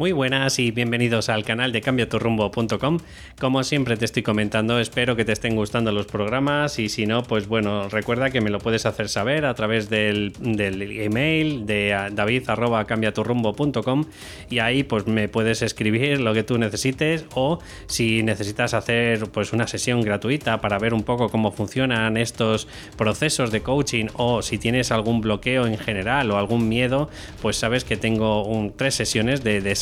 Muy 0.00 0.12
buenas 0.12 0.58
y 0.58 0.70
bienvenidos 0.70 1.28
al 1.28 1.44
canal 1.44 1.72
de 1.72 1.82
cambiaturrumbo.com. 1.82 3.00
Como 3.38 3.62
siempre 3.64 3.98
te 3.98 4.06
estoy 4.06 4.22
comentando, 4.22 4.80
espero 4.80 5.14
que 5.14 5.26
te 5.26 5.32
estén 5.32 5.54
gustando 5.54 5.92
los 5.92 6.06
programas 6.06 6.78
y 6.78 6.88
si 6.88 7.04
no, 7.04 7.22
pues 7.22 7.48
bueno, 7.48 7.86
recuerda 7.90 8.30
que 8.30 8.40
me 8.40 8.48
lo 8.48 8.60
puedes 8.60 8.86
hacer 8.86 9.10
saber 9.10 9.44
a 9.44 9.52
través 9.52 9.90
del, 9.90 10.32
email 10.42 11.66
de 11.66 12.08
david.cambiaturrumbo.com 12.12 14.06
y 14.48 14.60
ahí 14.60 14.84
pues 14.84 15.06
me 15.06 15.28
puedes 15.28 15.60
escribir 15.60 16.18
lo 16.22 16.32
que 16.32 16.44
tú 16.44 16.56
necesites 16.56 17.26
o 17.34 17.58
si 17.86 18.22
necesitas 18.22 18.72
hacer 18.72 19.28
pues 19.30 19.52
una 19.52 19.66
sesión 19.66 20.00
gratuita 20.00 20.62
para 20.62 20.78
ver 20.78 20.94
un 20.94 21.02
poco 21.02 21.28
cómo 21.28 21.52
funcionan 21.52 22.16
estos 22.16 22.68
procesos 22.96 23.50
de 23.50 23.60
coaching 23.60 24.06
o 24.14 24.40
si 24.40 24.56
tienes 24.56 24.92
algún 24.92 25.20
bloqueo 25.20 25.66
en 25.66 25.76
general 25.76 26.30
o 26.30 26.38
algún 26.38 26.70
miedo, 26.70 27.10
pues 27.42 27.56
sabes 27.56 27.84
que 27.84 27.98
tengo 27.98 28.72
tres 28.78 28.94
sesiones 28.94 29.44
de, 29.44 29.60
de 29.60 29.74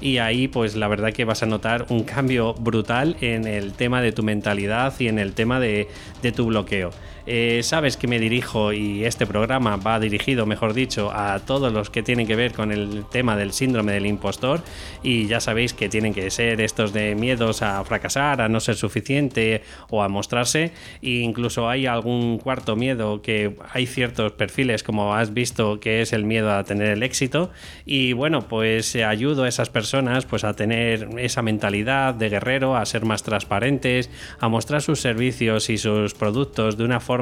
Y 0.00 0.18
ahí 0.18 0.48
pues 0.48 0.76
la 0.76 0.88
verdad 0.88 1.12
que 1.12 1.24
vas 1.24 1.42
a 1.42 1.46
notar 1.46 1.86
un 1.90 2.04
cambio 2.04 2.54
brutal 2.54 3.16
en 3.20 3.46
el 3.46 3.72
tema 3.72 4.02
de 4.02 4.12
tu 4.12 4.22
mentalidad 4.22 4.94
y 4.98 5.08
en 5.08 5.18
el 5.18 5.32
tema 5.32 5.60
de, 5.60 5.88
de 6.22 6.32
tu 6.32 6.46
bloqueo. 6.46 6.90
Eh, 7.30 7.60
sabes 7.62 7.98
que 7.98 8.08
me 8.08 8.18
dirijo 8.18 8.72
y 8.72 9.04
este 9.04 9.26
programa 9.26 9.76
va 9.76 10.00
dirigido, 10.00 10.46
mejor 10.46 10.72
dicho, 10.72 11.10
a 11.12 11.38
todos 11.40 11.70
los 11.70 11.90
que 11.90 12.02
tienen 12.02 12.26
que 12.26 12.34
ver 12.34 12.54
con 12.54 12.72
el 12.72 13.04
tema 13.04 13.36
del 13.36 13.52
síndrome 13.52 13.92
del 13.92 14.06
impostor. 14.06 14.62
Y 15.02 15.26
ya 15.26 15.38
sabéis 15.38 15.74
que 15.74 15.90
tienen 15.90 16.14
que 16.14 16.30
ser 16.30 16.62
estos 16.62 16.94
de 16.94 17.14
miedos 17.14 17.60
a 17.60 17.84
fracasar, 17.84 18.40
a 18.40 18.48
no 18.48 18.60
ser 18.60 18.76
suficiente 18.76 19.62
o 19.90 20.02
a 20.02 20.08
mostrarse. 20.08 20.72
E 21.02 21.20
incluso 21.20 21.68
hay 21.68 21.84
algún 21.84 22.38
cuarto 22.38 22.76
miedo 22.76 23.20
que 23.20 23.56
hay 23.74 23.84
ciertos 23.84 24.32
perfiles 24.32 24.82
como 24.82 25.14
has 25.14 25.34
visto 25.34 25.80
que 25.80 26.00
es 26.00 26.14
el 26.14 26.24
miedo 26.24 26.50
a 26.50 26.64
tener 26.64 26.88
el 26.88 27.02
éxito. 27.02 27.50
Y 27.84 28.14
bueno 28.14 28.48
pues 28.48 28.96
ayudo 28.96 29.44
a 29.44 29.48
esas 29.48 29.68
personas 29.68 30.24
pues 30.24 30.44
a 30.44 30.54
tener 30.54 31.10
esa 31.18 31.42
mentalidad 31.42 32.14
de 32.14 32.30
guerrero, 32.30 32.74
a 32.74 32.86
ser 32.86 33.04
más 33.04 33.22
transparentes, 33.22 34.08
a 34.40 34.48
mostrar 34.48 34.80
sus 34.80 35.00
servicios 35.00 35.68
y 35.68 35.76
sus 35.76 36.14
productos 36.14 36.78
de 36.78 36.84
una 36.84 37.00
forma 37.00 37.17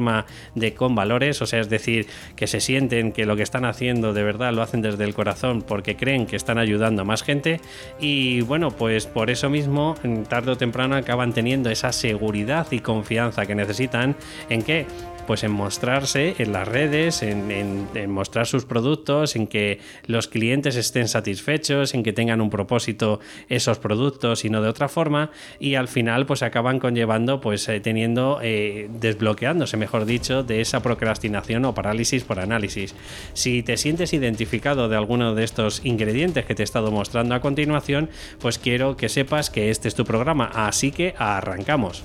de 0.55 0.75
con 0.75 0.95
valores, 0.95 1.41
o 1.43 1.47
sea, 1.47 1.61
es 1.61 1.69
decir, 1.69 2.07
que 2.37 2.47
se 2.47 2.61
sienten 2.61 3.13
que 3.13 3.27
lo 3.27 3.37
que 3.37 3.43
están 3.43 3.65
haciendo 3.65 4.13
de 4.13 4.23
verdad 4.23 4.53
lo 4.53 4.63
hacen 4.63 4.83
desde 4.83 5.05
el 5.05 5.15
corazón 5.15 5.63
porque 5.63 5.97
creen 5.97 6.27
que 6.27 6.37
están 6.37 6.59
ayudando 6.59 7.03
a 7.03 7.05
más 7.05 7.23
gente 7.23 7.61
y 8.01 8.41
bueno, 8.43 8.71
pues 8.71 9.07
por 9.07 9.31
eso 9.31 9.49
mismo, 9.49 9.95
tarde 10.29 10.53
o 10.53 10.57
temprano 10.57 10.97
acaban 10.97 11.33
teniendo 11.33 11.71
esa 11.71 11.93
seguridad 11.93 12.67
y 12.71 12.81
confianza 12.81 13.47
que 13.47 13.55
necesitan 13.55 14.17
en 14.49 14.63
que 14.63 14.87
pues 15.27 15.45
en 15.45 15.51
mostrarse 15.51 16.37
en 16.39 16.53
las 16.53 16.67
redes, 16.67 17.23
en, 17.23 17.89
mostrar 18.09 18.47
sus 18.47 18.65
productos, 18.65 19.37
en 19.37 19.47
que 19.47 19.81
los 20.07 20.29
clientes 20.29 20.77
estén 20.77 21.09
satisfechos, 21.09 21.95
en 21.95 22.03
que 22.03 22.13
tengan 22.13 22.41
un 22.41 22.49
propósito 22.49 23.21
esos 23.49 23.79
productos 23.79 24.45
y 24.45 24.51
no 24.51 24.63
de 24.63 24.69
otra 24.69 24.89
forma, 24.89 25.31
y 25.59 25.75
al 25.75 25.89
final 25.89 26.27
pues 26.27 26.43
acaban 26.43 26.79
conllevando, 26.79 27.41
pues 27.41 27.69
eh, 27.69 27.81
teniendo, 27.81 28.39
eh, 28.43 28.89
desbloqueándose, 29.01 29.76
mejor 29.77 30.05
dicho, 30.05 30.43
de 30.43 30.61
esa 30.61 30.81
procrastinación 30.81 31.65
o 31.65 31.75
parálisis 31.75 32.25
por 32.25 32.41
análisis. 32.41 32.95
Si 33.35 33.63
te 33.63 33.77
sientes 33.77 34.13
identificado 34.13 34.89
de 34.89 34.97
alguno 34.97 35.35
de 35.35 35.45
estos 35.45 35.85
ingredientes 35.85 36.45
que 36.45 36.55
te 36.55 36.63
he 36.63 36.65
estado 36.65 36.91
mostrando 36.91 37.35
a 37.35 37.41
continuación, 37.41 38.11
pues 38.41 38.59
quiero 38.59 38.97
que 38.97 39.09
sepas 39.09 39.51
que 39.51 39.71
este 39.71 39.89
es 39.89 39.95
tu 39.95 40.05
programa, 40.05 40.51
así 40.55 40.91
que 40.91 41.15
arrancamos. 41.19 42.05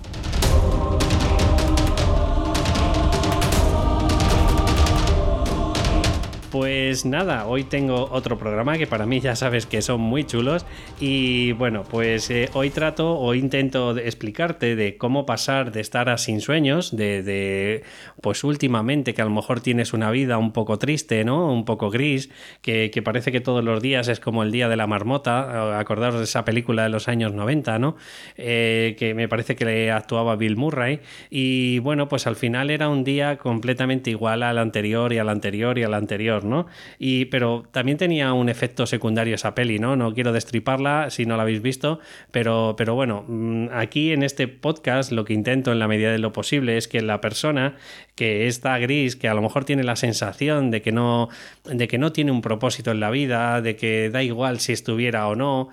Pues 6.52 7.06
nada, 7.06 7.48
hoy 7.48 7.64
tengo 7.64 8.10
otro 8.12 8.38
programa 8.38 8.78
que 8.78 8.86
para 8.86 9.06
mí 9.06 9.22
ya 9.22 9.38
sabes 9.38 9.66
que 9.66 9.82
son 9.82 10.02
muy 10.02 10.26
chulos 10.26 10.66
y 11.00 11.54
bueno, 11.54 11.84
pues 11.90 12.30
eh, 12.30 12.50
hoy 12.52 12.70
trato 12.72 13.18
o 13.18 13.34
intento 13.34 13.98
explicarte 13.98 14.76
de 14.76 14.98
cómo 14.98 15.26
pasar 15.26 15.72
de 15.72 15.80
estar 15.80 16.10
a 16.10 16.18
sin 16.18 16.42
sueños, 16.42 16.94
de, 16.94 17.84
pues 18.20 18.44
últimamente 18.44 19.14
que 19.14 19.22
a 19.22 19.26
lo 19.26 19.32
mejor 19.32 19.62
tienes 19.62 19.94
una 19.94 20.12
vida 20.12 20.38
un 20.38 20.52
poco 20.52 20.78
triste, 20.78 21.24
¿no? 21.24 21.54
Un 21.54 21.64
poco 21.64 21.90
gris, 21.90 22.30
que, 22.62 22.92
parece 23.02 23.32
que 23.32 23.40
todos 23.40 23.64
los 23.64 23.82
días 23.82 24.10
es 24.10 24.20
como 24.20 24.44
el 24.44 24.52
día 24.52 24.68
de 24.68 24.76
la 24.76 24.88
marmota, 24.88 25.80
acordaros 25.80 26.18
de 26.18 26.26
esa 26.26 26.44
película 26.44 26.84
de 26.84 26.90
los 26.90 27.08
años 27.08 27.32
90, 27.32 27.80
¿no? 27.80 27.96
Eh, 28.36 28.98
que 29.00 29.14
me 29.14 29.30
parece 29.30 29.56
que 29.56 29.64
le 29.64 29.90
actuaba 29.90 30.36
Bill 30.36 30.58
Murray 30.58 31.00
y 31.30 31.80
bueno, 31.80 32.10
pues 32.10 32.28
al 32.28 32.36
final 32.36 32.72
era 32.72 32.90
un 32.90 33.06
día 33.06 33.38
completamente 33.38 34.10
igual 34.10 34.44
al 34.44 34.58
anterior 34.58 35.14
y 35.14 35.18
al 35.18 35.30
anterior 35.30 35.78
y 35.78 35.84
al 35.84 35.94
anterior. 35.94 36.41
¿No? 36.44 36.68
Y, 37.00 37.26
pero 37.26 37.64
también 37.72 37.98
tenía 37.98 38.34
un 38.34 38.50
efecto 38.50 38.86
secundario 38.86 39.36
esa 39.36 39.56
peli, 39.56 39.80
¿no? 39.80 39.96
No 39.96 40.14
quiero 40.14 40.32
destriparla 40.34 41.10
si 41.10 41.26
no 41.26 41.38
la 41.38 41.44
habéis 41.44 41.62
visto, 41.62 42.00
pero, 42.32 42.76
pero 42.78 42.96
bueno, 42.96 43.26
mm, 43.28 43.68
aquí 43.74 44.12
en 44.12 44.24
este 44.24 44.48
podcast 44.48 45.12
lo 45.12 45.26
que 45.26 45.34
intento 45.34 45.72
en 45.72 45.80
la 45.80 45.88
medida 45.88 46.12
de 46.12 46.20
lo 46.20 46.34
posible 46.34 46.78
es 46.78 46.88
que 46.88 47.02
la 47.02 47.22
persona 47.22 47.76
que 48.22 48.46
está 48.46 48.78
gris, 48.78 49.16
que 49.16 49.28
a 49.28 49.34
lo 49.34 49.42
mejor 49.42 49.66
tiene 49.66 49.84
la 49.84 49.96
sensación 49.96 50.70
de 50.70 50.84
que 50.84 50.92
no, 50.92 51.30
de 51.64 51.88
que 51.88 51.98
no 51.98 52.12
tiene 52.12 52.32
un 52.32 52.44
propósito 52.44 52.92
en 52.92 53.00
la 53.00 53.10
vida, 53.10 53.62
de 53.62 53.76
que 53.76 54.12
da 54.12 54.22
igual 54.22 54.60
si 54.60 54.74
estuviera 54.74 55.28
o 55.28 55.36
no, 55.36 55.70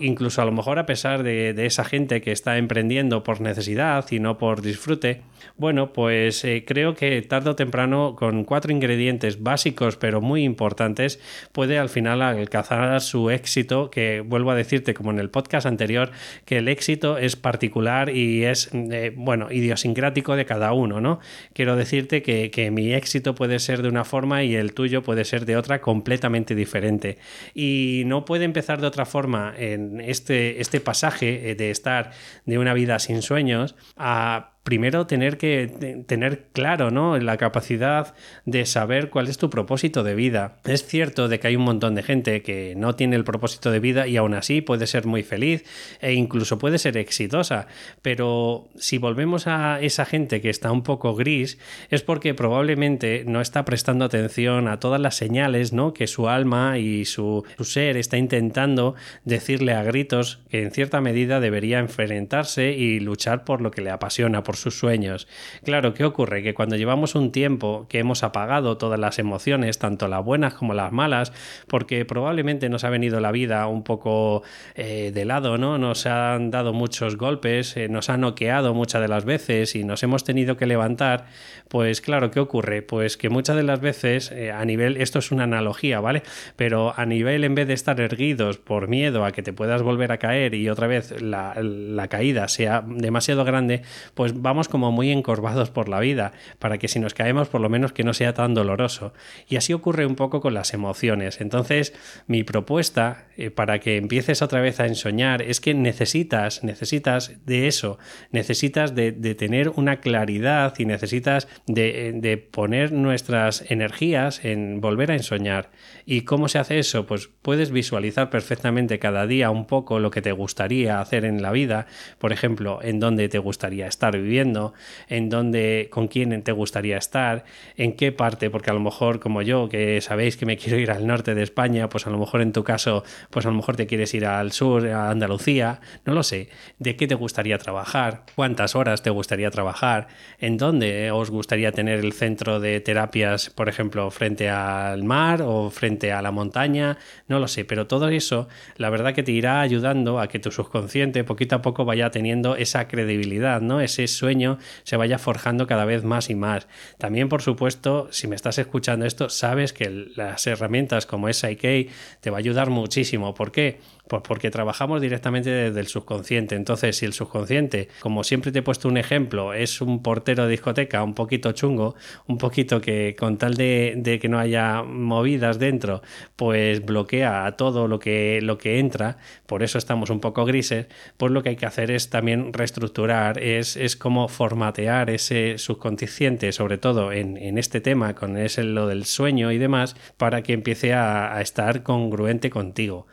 incluso 0.00 0.40
a 0.40 0.46
lo 0.46 0.52
mejor 0.52 0.78
a 0.78 0.86
pesar 0.86 1.22
de, 1.22 1.66
esa 1.66 1.84
gente 1.84 2.22
que 2.22 2.32
está 2.32 2.56
emprendiendo 2.56 3.22
por 3.22 3.42
necesidad 3.42 4.10
y 4.10 4.20
no 4.20 4.38
por 4.38 4.62
disfrute, 4.62 5.20
bueno, 5.58 5.92
pues 5.92 6.44
eh, 6.46 6.64
creo 6.66 6.94
que 6.94 7.20
tarde 7.20 7.50
o 7.50 7.56
temprano 7.56 8.16
con 8.16 8.44
cuatro 8.44 8.72
ingredientes 8.72 9.42
básicos 9.42 9.98
pero 9.98 10.22
muy 10.22 10.44
importantes, 10.44 11.20
puede 11.52 11.78
al 11.78 11.90
final 11.90 12.22
alcanzar 12.22 13.02
su 13.02 13.28
éxito, 13.28 13.90
que 13.90 14.22
vuelvo 14.22 14.50
a 14.50 14.54
decirte 14.54 14.94
como 14.94 15.10
en 15.10 15.18
el 15.18 15.28
podcast 15.28 15.66
anterior, 15.66 16.10
que 16.46 16.56
el 16.56 16.68
éxito 16.68 17.18
es 17.18 17.36
particular 17.36 18.08
y 18.08 18.44
es, 18.44 18.70
eh, 18.72 19.12
bueno, 19.14 19.52
idiosincrático 19.52 20.36
de 20.36 20.46
cada 20.46 20.72
uno, 20.72 21.02
¿no? 21.02 21.20
Quiero 21.66 21.78
decirte 21.78 22.22
que, 22.22 22.52
que 22.52 22.70
mi 22.70 22.94
éxito 22.94 23.34
puede 23.34 23.58
ser 23.58 23.82
de 23.82 23.88
una 23.88 24.04
forma 24.04 24.44
y 24.44 24.54
el 24.54 24.72
tuyo 24.72 25.02
puede 25.02 25.24
ser 25.24 25.46
de 25.46 25.56
otra 25.56 25.80
completamente 25.80 26.54
diferente. 26.54 27.18
Y 27.56 28.04
no 28.06 28.24
puede 28.24 28.44
empezar 28.44 28.80
de 28.80 28.86
otra 28.86 29.04
forma 29.04 29.52
en 29.58 30.00
este, 30.00 30.60
este 30.60 30.80
pasaje 30.80 31.50
eh, 31.50 31.54
de 31.56 31.72
estar 31.72 32.12
de 32.44 32.58
una 32.58 32.72
vida 32.72 33.00
sin 33.00 33.20
sueños 33.20 33.74
a 33.96 34.55
primero 34.66 35.06
tener 35.06 35.38
que 35.38 36.04
tener 36.08 36.48
claro, 36.52 36.90
¿no? 36.90 37.16
La 37.18 37.36
capacidad 37.36 38.14
de 38.46 38.66
saber 38.66 39.10
cuál 39.10 39.28
es 39.28 39.38
tu 39.38 39.48
propósito 39.48 40.02
de 40.02 40.16
vida. 40.16 40.56
Es 40.64 40.84
cierto 40.84 41.28
de 41.28 41.38
que 41.38 41.46
hay 41.46 41.54
un 41.54 41.62
montón 41.62 41.94
de 41.94 42.02
gente 42.02 42.42
que 42.42 42.74
no 42.76 42.96
tiene 42.96 43.14
el 43.14 43.22
propósito 43.22 43.70
de 43.70 43.78
vida 43.78 44.08
y 44.08 44.16
aún 44.16 44.34
así 44.34 44.62
puede 44.62 44.88
ser 44.88 45.06
muy 45.06 45.22
feliz 45.22 45.64
e 46.00 46.14
incluso 46.14 46.58
puede 46.58 46.78
ser 46.78 46.96
exitosa. 46.96 47.68
Pero 48.02 48.68
si 48.76 48.98
volvemos 48.98 49.46
a 49.46 49.80
esa 49.80 50.04
gente 50.04 50.40
que 50.40 50.50
está 50.50 50.72
un 50.72 50.82
poco 50.82 51.14
gris, 51.14 51.58
es 51.88 52.02
porque 52.02 52.34
probablemente 52.34 53.22
no 53.24 53.40
está 53.40 53.64
prestando 53.64 54.04
atención 54.04 54.66
a 54.66 54.80
todas 54.80 55.00
las 55.00 55.14
señales, 55.14 55.72
¿no? 55.72 55.94
Que 55.94 56.08
su 56.08 56.28
alma 56.28 56.78
y 56.78 57.04
su, 57.04 57.44
su 57.56 57.64
ser 57.64 57.96
está 57.96 58.16
intentando 58.16 58.96
decirle 59.24 59.74
a 59.74 59.84
gritos 59.84 60.40
que 60.50 60.62
en 60.62 60.72
cierta 60.72 61.00
medida 61.00 61.38
debería 61.38 61.78
enfrentarse 61.78 62.72
y 62.72 62.98
luchar 62.98 63.44
por 63.44 63.60
lo 63.60 63.70
que 63.70 63.80
le 63.80 63.90
apasiona, 63.90 64.42
por 64.42 64.55
sus 64.56 64.78
sueños. 64.78 65.28
Claro, 65.64 65.94
¿qué 65.94 66.04
ocurre? 66.04 66.42
Que 66.42 66.54
cuando 66.54 66.76
llevamos 66.76 67.14
un 67.14 67.32
tiempo 67.32 67.86
que 67.88 67.98
hemos 67.98 68.22
apagado 68.22 68.76
todas 68.76 68.98
las 68.98 69.18
emociones, 69.18 69.78
tanto 69.78 70.08
las 70.08 70.24
buenas 70.24 70.54
como 70.54 70.74
las 70.74 70.92
malas, 70.92 71.32
porque 71.68 72.04
probablemente 72.04 72.68
nos 72.68 72.84
ha 72.84 72.90
venido 72.90 73.20
la 73.20 73.32
vida 73.32 73.66
un 73.66 73.82
poco 73.82 74.42
eh, 74.74 75.12
de 75.14 75.24
lado, 75.24 75.58
¿no? 75.58 75.78
Nos 75.78 76.06
han 76.06 76.50
dado 76.50 76.72
muchos 76.72 77.16
golpes, 77.16 77.76
eh, 77.76 77.88
nos 77.88 78.10
ha 78.10 78.16
noqueado 78.16 78.74
muchas 78.74 79.00
de 79.00 79.08
las 79.08 79.24
veces 79.24 79.74
y 79.76 79.84
nos 79.84 80.02
hemos 80.02 80.24
tenido 80.24 80.56
que 80.56 80.66
levantar, 80.66 81.26
pues 81.68 82.00
claro, 82.00 82.30
¿qué 82.30 82.40
ocurre? 82.40 82.82
Pues 82.82 83.16
que 83.16 83.28
muchas 83.28 83.56
de 83.56 83.62
las 83.62 83.80
veces 83.80 84.30
eh, 84.32 84.52
a 84.52 84.64
nivel, 84.64 84.96
esto 84.96 85.18
es 85.18 85.30
una 85.30 85.44
analogía, 85.44 86.00
¿vale? 86.00 86.22
Pero 86.56 86.94
a 86.96 87.06
nivel 87.06 87.44
en 87.44 87.54
vez 87.54 87.68
de 87.68 87.74
estar 87.74 88.00
erguidos 88.00 88.58
por 88.58 88.88
miedo 88.88 89.24
a 89.24 89.32
que 89.32 89.42
te 89.42 89.52
puedas 89.52 89.82
volver 89.82 90.12
a 90.12 90.18
caer 90.18 90.54
y 90.54 90.68
otra 90.68 90.86
vez 90.86 91.20
la, 91.20 91.54
la 91.60 92.08
caída 92.08 92.48
sea 92.48 92.84
demasiado 92.86 93.44
grande, 93.44 93.82
pues 94.14 94.40
vamos 94.46 94.68
como 94.68 94.92
muy 94.92 95.10
encorvados 95.10 95.70
por 95.70 95.88
la 95.88 95.98
vida, 95.98 96.30
para 96.60 96.78
que 96.78 96.86
si 96.86 97.00
nos 97.00 97.14
caemos 97.14 97.48
por 97.48 97.60
lo 97.60 97.68
menos 97.68 97.92
que 97.92 98.04
no 98.04 98.14
sea 98.14 98.32
tan 98.32 98.54
doloroso. 98.54 99.12
Y 99.48 99.56
así 99.56 99.72
ocurre 99.72 100.06
un 100.06 100.14
poco 100.14 100.40
con 100.40 100.54
las 100.54 100.72
emociones. 100.72 101.40
Entonces, 101.40 101.92
mi 102.28 102.44
propuesta 102.44 103.26
eh, 103.36 103.50
para 103.50 103.80
que 103.80 103.96
empieces 103.96 104.42
otra 104.42 104.60
vez 104.60 104.78
a 104.78 104.86
ensoñar 104.86 105.42
es 105.42 105.60
que 105.60 105.74
necesitas, 105.74 106.62
necesitas 106.62 107.44
de 107.44 107.66
eso, 107.66 107.98
necesitas 108.30 108.94
de, 108.94 109.12
tener 109.34 109.70
una 109.70 109.96
claridad 109.96 110.74
y 110.78 110.84
necesitas 110.84 111.48
de, 111.66 112.12
de 112.14 112.36
poner 112.36 112.92
nuestras 112.92 113.68
energías 113.68 114.44
en 114.44 114.80
volver 114.80 115.10
a 115.10 115.16
ensoñar. 115.16 115.72
¿Y 116.04 116.20
cómo 116.20 116.46
se 116.46 116.60
hace 116.60 116.78
eso? 116.78 117.04
Pues 117.06 117.28
puedes 117.42 117.72
visualizar 117.72 118.30
perfectamente 118.30 119.00
cada 119.00 119.26
día 119.26 119.50
un 119.50 119.66
poco 119.66 119.98
lo 119.98 120.12
que 120.12 120.22
te 120.22 120.30
gustaría 120.30 121.00
hacer 121.00 121.24
en 121.24 121.42
la 121.42 121.50
vida, 121.50 121.88
por 122.20 122.32
ejemplo, 122.32 122.78
en 122.80 123.00
dónde 123.00 123.28
te 123.28 123.40
gustaría 123.40 123.88
estar 123.88 124.16
viviendo 124.16 124.35
en 124.38 125.28
dónde, 125.28 125.88
con 125.90 126.08
quién 126.08 126.42
te 126.42 126.52
gustaría 126.52 126.96
estar, 126.96 127.44
en 127.76 127.94
qué 127.94 128.12
parte, 128.12 128.50
porque 128.50 128.70
a 128.70 128.74
lo 128.74 128.80
mejor 128.80 129.20
como 129.20 129.42
yo, 129.42 129.68
que 129.68 130.00
sabéis 130.00 130.36
que 130.36 130.46
me 130.46 130.56
quiero 130.58 130.78
ir 130.78 130.90
al 130.90 131.06
norte 131.06 131.34
de 131.34 131.42
España, 131.42 131.88
pues 131.88 132.06
a 132.06 132.10
lo 132.10 132.18
mejor 132.18 132.40
en 132.40 132.52
tu 132.52 132.64
caso, 132.64 133.04
pues 133.30 133.46
a 133.46 133.50
lo 133.50 133.56
mejor 133.56 133.76
te 133.76 133.86
quieres 133.86 134.12
ir 134.14 134.26
al 134.26 134.52
sur, 134.52 134.86
a 134.88 135.10
Andalucía, 135.10 135.80
no 136.04 136.14
lo 136.14 136.22
sé, 136.22 136.48
de 136.78 136.96
qué 136.96 137.06
te 137.06 137.14
gustaría 137.14 137.58
trabajar, 137.58 138.24
cuántas 138.34 138.74
horas 138.74 139.02
te 139.02 139.10
gustaría 139.10 139.50
trabajar, 139.50 140.08
en 140.38 140.56
dónde 140.56 141.10
os 141.10 141.30
gustaría 141.30 141.72
tener 141.72 142.00
el 142.00 142.12
centro 142.12 142.60
de 142.60 142.80
terapias, 142.80 143.50
por 143.50 143.68
ejemplo, 143.68 144.10
frente 144.10 144.48
al 144.48 145.04
mar 145.04 145.42
o 145.42 145.70
frente 145.70 146.12
a 146.12 146.22
la 146.22 146.30
montaña, 146.30 146.98
no 147.28 147.38
lo 147.38 147.48
sé, 147.48 147.64
pero 147.64 147.86
todo 147.86 148.08
eso, 148.08 148.48
la 148.76 148.90
verdad 148.90 149.14
que 149.14 149.22
te 149.22 149.32
irá 149.32 149.60
ayudando 149.60 150.20
a 150.20 150.28
que 150.28 150.38
tu 150.38 150.50
subconsciente 150.50 151.24
poquito 151.24 151.56
a 151.56 151.62
poco 151.62 151.84
vaya 151.84 152.10
teniendo 152.10 152.56
esa 152.56 152.88
credibilidad, 152.88 153.60
¿no? 153.60 153.80
Ese 153.80 154.08
sueño 154.26 154.58
se 154.82 154.96
vaya 154.96 155.18
forjando 155.18 155.68
cada 155.68 155.84
vez 155.84 156.02
más 156.02 156.30
y 156.30 156.34
más. 156.34 156.66
También, 156.98 157.28
por 157.28 157.42
supuesto, 157.42 158.08
si 158.10 158.26
me 158.26 158.34
estás 158.34 158.58
escuchando 158.58 159.06
esto, 159.06 159.28
sabes 159.28 159.72
que 159.72 159.88
las 160.16 160.48
herramientas 160.48 161.06
como 161.06 161.28
SIK 161.28 161.90
te 162.20 162.30
va 162.30 162.38
a 162.38 162.40
ayudar 162.40 162.70
muchísimo. 162.70 163.34
¿Por 163.34 163.52
qué? 163.52 163.78
Pues 164.08 164.22
porque 164.22 164.50
trabajamos 164.50 165.00
directamente 165.00 165.50
desde 165.50 165.80
el 165.80 165.88
subconsciente. 165.88 166.54
Entonces, 166.54 166.96
si 166.96 167.06
el 167.06 167.12
subconsciente, 167.12 167.88
como 168.00 168.22
siempre 168.22 168.52
te 168.52 168.60
he 168.60 168.62
puesto 168.62 168.88
un 168.88 168.98
ejemplo, 168.98 169.52
es 169.52 169.80
un 169.80 170.00
portero 170.02 170.44
de 170.44 170.50
discoteca 170.50 171.02
un 171.02 171.14
poquito 171.14 171.50
chungo, 171.52 171.96
un 172.28 172.38
poquito 172.38 172.80
que 172.80 173.16
con 173.18 173.36
tal 173.36 173.54
de, 173.54 174.18
que 174.20 174.28
no 174.28 174.38
haya 174.38 174.82
movidas 174.84 175.58
dentro, 175.58 176.02
pues 176.36 176.84
bloquea 176.84 177.46
a 177.46 177.56
todo 177.56 177.88
lo 177.88 177.98
que, 177.98 178.40
lo 178.42 178.58
que 178.58 178.78
entra, 178.78 179.18
por 179.46 179.64
eso 179.64 179.76
estamos 179.78 180.10
un 180.10 180.20
poco 180.20 180.44
grises, 180.44 180.86
pues 181.16 181.32
lo 181.32 181.42
que 181.42 181.50
hay 181.50 181.56
que 181.56 181.66
hacer 181.66 181.90
es 181.90 182.08
también 182.08 182.52
reestructurar, 182.52 183.42
es, 183.42 183.76
es 183.76 183.96
como 183.96 184.28
formatear 184.28 185.10
ese 185.10 185.58
subconsciente, 185.58 186.52
sobre 186.52 186.78
todo 186.78 187.12
en, 187.12 187.58
este 187.58 187.80
tema, 187.80 188.14
con 188.14 188.36
ese, 188.36 188.62
lo 188.62 188.86
del 188.86 189.04
sueño 189.04 189.50
y 189.50 189.58
demás, 189.58 189.96
para 190.16 190.42
que 190.42 190.52
empiece 190.52 190.94
a 190.94 191.40
estar 191.40 191.82
congruente 191.82 192.50
contigo. 192.50 193.06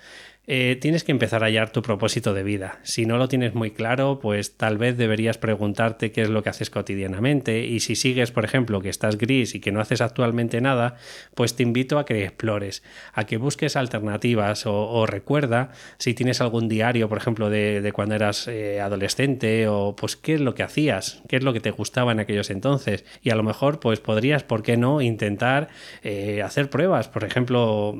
Eh, 0.45 0.77
tienes 0.81 1.05
que 1.05 1.13
empezar 1.13 1.41
a 1.41 1.45
hallar 1.45 1.71
tu 1.71 1.81
propósito 1.81 2.33
de 2.33 2.43
vida. 2.43 2.79
Si 2.83 3.05
no 3.05 3.17
lo 3.17 3.29
tienes 3.29 3.55
muy 3.55 3.71
claro, 3.71 4.19
pues 4.21 4.57
tal 4.57 4.77
vez 4.77 4.97
deberías 4.97 5.37
preguntarte 5.37 6.11
qué 6.11 6.21
es 6.21 6.29
lo 6.29 6.43
que 6.43 6.49
haces 6.49 6.69
cotidianamente 6.69 7.65
y 7.65 7.79
si 7.79 7.95
sigues, 7.95 8.31
por 8.31 8.43
ejemplo, 8.43 8.81
que 8.81 8.89
estás 8.89 9.17
gris 9.17 9.55
y 9.55 9.61
que 9.61 9.71
no 9.71 9.79
haces 9.79 10.01
actualmente 10.01 10.59
nada, 10.59 10.97
pues 11.33 11.55
te 11.55 11.63
invito 11.63 11.97
a 11.97 12.05
que 12.05 12.25
explores, 12.25 12.83
a 13.13 13.25
que 13.25 13.37
busques 13.37 13.77
alternativas 13.77 14.65
o, 14.65 15.05
recuerda 15.05 15.71
si 15.97 16.13
tienes 16.13 16.41
algún 16.41 16.67
diario, 16.67 17.07
por 17.07 17.19
ejemplo, 17.19 17.49
de, 17.49 17.91
cuando 17.93 18.15
eras 18.15 18.47
eh, 18.49 18.81
adolescente 18.81 19.69
o 19.69 19.95
pues 19.95 20.17
qué 20.17 20.33
es 20.33 20.41
lo 20.41 20.55
que 20.55 20.63
hacías, 20.63 21.23
qué 21.29 21.37
es 21.37 21.43
lo 21.43 21.53
que 21.53 21.61
te 21.61 21.71
gustaba 21.71 22.11
en 22.11 22.19
aquellos 22.19 22.49
entonces 22.49 23.05
y 23.21 23.29
a 23.29 23.35
lo 23.35 23.43
mejor 23.43 23.79
pues 23.79 24.01
podrías, 24.01 24.43
¿por 24.43 24.61
qué 24.61 24.75
no?, 24.75 24.99
intentar 24.99 25.69
eh, 26.03 26.41
hacer 26.41 26.69
pruebas. 26.69 27.07
Por 27.07 27.23
ejemplo, 27.23 27.95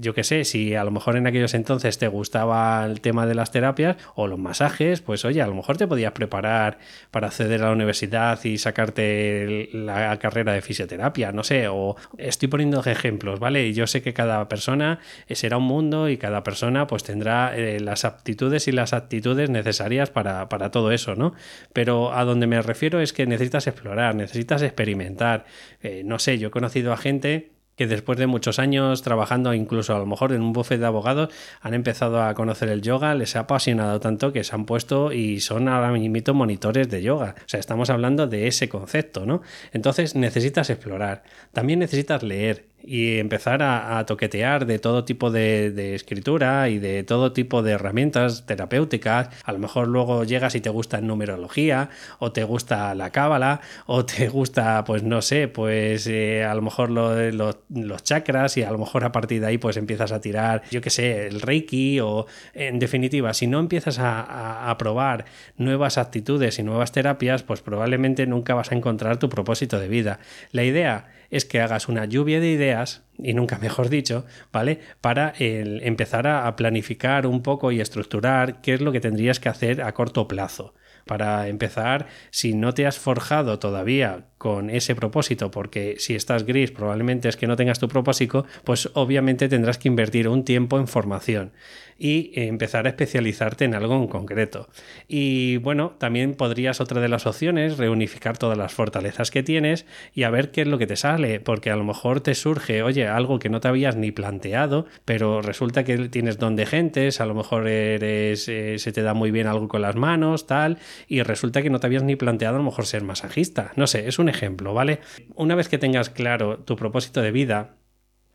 yo 0.00 0.12
qué 0.12 0.24
sé, 0.24 0.44
si 0.44 0.74
a 0.74 0.84
lo 0.84 0.90
mejor 0.90 1.16
en 1.16 1.26
aquellos 1.26 1.54
entonces 1.54 1.69
entonces 1.70 1.98
te 1.98 2.08
gustaba 2.08 2.84
el 2.84 3.00
tema 3.00 3.26
de 3.26 3.36
las 3.36 3.52
terapias 3.52 3.96
o 4.16 4.26
los 4.26 4.40
masajes, 4.40 5.02
pues 5.02 5.24
oye, 5.24 5.40
a 5.40 5.46
lo 5.46 5.54
mejor 5.54 5.76
te 5.76 5.86
podías 5.86 6.10
preparar 6.10 6.78
para 7.12 7.28
acceder 7.28 7.62
a 7.62 7.66
la 7.66 7.72
universidad 7.72 8.42
y 8.42 8.58
sacarte 8.58 9.68
la 9.72 10.18
carrera 10.18 10.52
de 10.52 10.62
fisioterapia, 10.62 11.30
no 11.30 11.44
sé, 11.44 11.68
o 11.68 11.94
estoy 12.18 12.48
poniendo 12.48 12.82
ejemplos, 12.84 13.38
¿vale? 13.38 13.68
Y 13.68 13.72
yo 13.72 13.86
sé 13.86 14.02
que 14.02 14.12
cada 14.12 14.48
persona 14.48 14.98
será 15.30 15.58
un 15.58 15.64
mundo 15.64 16.08
y 16.08 16.16
cada 16.16 16.42
persona 16.42 16.88
pues 16.88 17.04
tendrá 17.04 17.56
eh, 17.56 17.78
las 17.78 18.04
aptitudes 18.04 18.66
y 18.66 18.72
las 18.72 18.92
actitudes 18.92 19.48
necesarias 19.48 20.10
para, 20.10 20.48
todo 20.72 20.90
eso, 20.90 21.14
¿no? 21.14 21.34
Pero 21.72 22.12
a 22.12 22.24
donde 22.24 22.48
me 22.48 22.60
refiero 22.62 23.00
es 23.00 23.12
que 23.12 23.26
necesitas 23.26 23.68
explorar, 23.68 24.16
necesitas 24.16 24.62
experimentar. 24.62 25.44
Eh, 25.82 26.02
no 26.04 26.18
sé, 26.18 26.36
yo 26.38 26.48
he 26.48 26.50
conocido 26.50 26.92
a 26.92 26.96
gente 26.96 27.59
que 27.80 27.86
después 27.86 28.18
de 28.18 28.26
muchos 28.26 28.58
años 28.58 29.00
trabajando 29.00 29.54
incluso 29.54 29.96
a 29.96 29.98
lo 29.98 30.04
mejor 30.04 30.34
en 30.34 30.42
un 30.42 30.52
buffet 30.52 30.78
de 30.78 30.84
abogados 30.84 31.30
han 31.62 31.72
empezado 31.72 32.22
a 32.22 32.34
conocer 32.34 32.68
el 32.68 32.82
yoga, 32.82 33.14
les 33.14 33.36
ha 33.36 33.40
apasionado 33.40 34.00
tanto 34.00 34.34
que 34.34 34.44
se 34.44 34.54
han 34.54 34.66
puesto 34.66 35.12
y 35.12 35.40
son 35.40 35.66
ahora 35.66 35.90
mismo 35.90 36.34
monitores 36.34 36.90
de 36.90 37.00
yoga. 37.00 37.36
O 37.38 37.48
sea, 37.48 37.58
estamos 37.58 37.88
hablando 37.88 38.26
de 38.26 38.48
ese 38.48 38.68
concepto, 38.68 39.24
¿no? 39.24 39.40
Entonces 39.72 40.14
necesitas 40.14 40.68
explorar. 40.68 41.22
También 41.54 41.78
necesitas 41.78 42.22
leer 42.22 42.66
y 42.82 43.18
empezar 43.18 43.62
a, 43.62 44.04
toquetear 44.06 44.66
de 44.66 44.78
todo 44.78 45.04
tipo 45.04 45.30
de, 45.30 45.94
escritura 45.94 46.68
y 46.68 46.78
de 46.78 47.04
todo 47.04 47.32
tipo 47.32 47.62
de 47.62 47.72
herramientas 47.72 48.46
terapéuticas. 48.46 49.28
A 49.44 49.52
lo 49.52 49.58
mejor 49.58 49.88
luego 49.88 50.24
llegas 50.24 50.54
y 50.54 50.60
te 50.60 50.70
gusta 50.70 51.00
numerología 51.00 51.90
o 52.18 52.32
te 52.32 52.44
gusta 52.44 52.94
la 52.94 53.10
cábala 53.10 53.60
o 53.86 54.04
te 54.04 54.28
gusta, 54.30 54.84
pues 54.84 55.02
no 55.02 55.22
sé, 55.22 55.48
pues 55.48 56.06
eh, 56.06 56.44
a 56.44 56.54
lo 56.54 56.62
mejor 56.62 56.90
los 56.90 58.02
chakras 58.02 58.56
y 58.56 58.62
a 58.62 58.70
lo 58.70 58.78
mejor 58.78 59.04
a 59.04 59.12
partir 59.12 59.40
de 59.40 59.46
ahí 59.46 59.58
pues 59.58 59.76
empiezas 59.76 60.12
a 60.12 60.20
tirar, 60.20 60.62
yo 60.70 60.80
qué 60.80 60.90
sé, 60.90 61.26
el 61.26 61.40
reiki 61.40 62.00
o 62.00 62.26
en 62.54 62.78
definitiva, 62.78 63.34
si 63.34 63.46
no 63.46 63.58
empiezas 63.58 63.98
a, 63.98 64.70
a 64.70 64.78
probar 64.78 65.24
nuevas 65.56 65.98
actitudes 65.98 66.58
y 66.58 66.62
nuevas 66.62 66.92
terapias, 66.92 67.42
pues 67.42 67.60
probablemente 67.60 68.26
nunca 68.26 68.54
vas 68.54 68.72
a 68.72 68.74
encontrar 68.74 69.18
tu 69.18 69.28
propósito 69.28 69.78
de 69.78 69.88
vida. 69.88 70.20
La 70.52 70.64
idea 70.64 71.08
es 71.30 71.44
que 71.44 71.60
hagas 71.60 71.88
una 71.88 72.04
lluvia 72.04 72.40
de 72.40 72.50
ideas, 72.50 72.69
y 73.18 73.34
nunca 73.34 73.58
mejor 73.58 73.88
dicho, 73.88 74.24
¿vale? 74.52 74.80
Para 75.00 75.34
empezar 75.38 76.26
a 76.26 76.54
planificar 76.56 77.26
un 77.26 77.42
poco 77.42 77.72
y 77.72 77.80
estructurar 77.80 78.60
qué 78.60 78.74
es 78.74 78.80
lo 78.80 78.92
que 78.92 79.00
tendrías 79.00 79.40
que 79.40 79.48
hacer 79.48 79.82
a 79.82 79.92
corto 79.92 80.26
plazo. 80.28 80.74
Para 81.06 81.48
empezar, 81.48 82.06
si 82.30 82.54
no 82.54 82.72
te 82.74 82.86
has 82.86 82.98
forjado 82.98 83.58
todavía 83.58 84.29
con 84.40 84.70
ese 84.70 84.94
propósito, 84.94 85.50
porque 85.50 85.96
si 85.98 86.14
estás 86.14 86.46
gris 86.46 86.70
probablemente 86.70 87.28
es 87.28 87.36
que 87.36 87.46
no 87.46 87.56
tengas 87.56 87.78
tu 87.78 87.88
propósito, 87.88 88.46
pues 88.64 88.88
obviamente 88.94 89.50
tendrás 89.50 89.76
que 89.76 89.88
invertir 89.88 90.28
un 90.28 90.46
tiempo 90.46 90.78
en 90.78 90.88
formación 90.88 91.52
y 91.98 92.30
empezar 92.34 92.86
a 92.86 92.88
especializarte 92.88 93.66
en 93.66 93.74
algo 93.74 93.94
en 93.94 94.08
concreto. 94.08 94.70
Y 95.06 95.58
bueno, 95.58 95.92
también 95.98 96.32
podrías 96.32 96.80
otra 96.80 97.02
de 97.02 97.10
las 97.10 97.26
opciones 97.26 97.76
reunificar 97.76 98.38
todas 98.38 98.56
las 98.56 98.72
fortalezas 98.72 99.30
que 99.30 99.42
tienes 99.42 99.84
y 100.14 100.22
a 100.22 100.30
ver 100.30 100.50
qué 100.50 100.62
es 100.62 100.66
lo 100.66 100.78
que 100.78 100.86
te 100.86 100.96
sale, 100.96 101.40
porque 101.40 101.70
a 101.70 101.76
lo 101.76 101.84
mejor 101.84 102.22
te 102.22 102.34
surge, 102.34 102.82
oye, 102.82 103.06
algo 103.06 103.38
que 103.38 103.50
no 103.50 103.60
te 103.60 103.68
habías 103.68 103.96
ni 103.96 104.10
planteado, 104.10 104.86
pero 105.04 105.42
resulta 105.42 105.84
que 105.84 106.08
tienes 106.08 106.38
don 106.38 106.56
de 106.56 106.64
gentes, 106.64 107.20
a 107.20 107.26
lo 107.26 107.34
mejor 107.34 107.68
eres, 107.68 108.48
eh, 108.48 108.78
se 108.78 108.92
te 108.92 109.02
da 109.02 109.12
muy 109.12 109.30
bien 109.30 109.46
algo 109.46 109.68
con 109.68 109.82
las 109.82 109.96
manos, 109.96 110.46
tal, 110.46 110.78
y 111.06 111.20
resulta 111.20 111.60
que 111.60 111.68
no 111.68 111.80
te 111.80 111.86
habías 111.86 112.02
ni 112.02 112.16
planteado 112.16 112.54
a 112.54 112.58
lo 112.58 112.64
mejor 112.64 112.86
ser 112.86 113.04
masajista. 113.04 113.72
No 113.76 113.86
sé, 113.86 114.08
es 114.08 114.18
un 114.18 114.29
ejemplo, 114.30 114.72
¿vale? 114.74 115.00
Una 115.34 115.54
vez 115.54 115.68
que 115.68 115.78
tengas 115.78 116.10
claro 116.10 116.58
tu 116.60 116.76
propósito 116.76 117.20
de 117.20 117.32
vida, 117.32 117.76